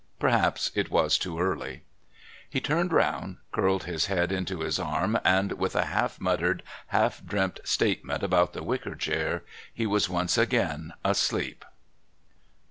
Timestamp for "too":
1.15-1.37